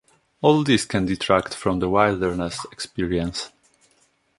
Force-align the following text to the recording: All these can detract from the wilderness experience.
All 0.41 0.63
these 0.63 0.83
can 0.83 1.05
detract 1.05 1.53
from 1.53 1.77
the 1.77 1.87
wilderness 1.87 2.65
experience. 2.71 3.51